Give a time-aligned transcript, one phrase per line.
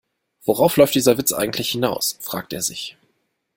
[0.45, 2.97] Worauf läuft dieser Witz eigentlich hinaus?, fragt er sich.